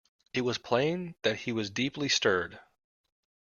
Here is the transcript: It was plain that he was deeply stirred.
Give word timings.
It 0.33 0.41
was 0.41 0.57
plain 0.57 1.13
that 1.21 1.41
he 1.41 1.51
was 1.51 1.69
deeply 1.69 2.09
stirred. 2.09 2.59